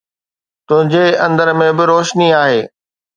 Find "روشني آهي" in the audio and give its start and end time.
1.91-2.61